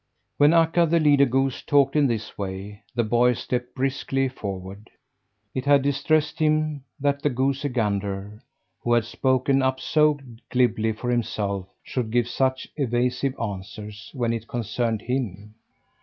[0.37, 4.89] When Akka, the leader goose, talked in this way, the boy stepped briskly forward.
[5.53, 8.41] It had distressed him that the goosey gander,
[8.83, 10.17] who had spoken up so
[10.49, 15.53] glibly for himself, should give such evasive answers when it concerned him.